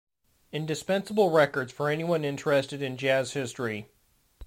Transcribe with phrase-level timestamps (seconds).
[0.51, 3.87] Indispensable records for anyone interested in jazz history.